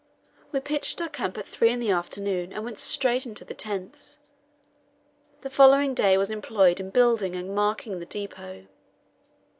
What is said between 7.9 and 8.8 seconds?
the depot.